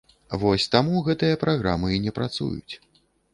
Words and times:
Вось, 0.43 0.63
таму 0.75 1.01
гэтыя 1.07 1.35
праграмы 1.43 1.93
і 1.97 2.01
не 2.07 2.15
працуюць. 2.17 2.73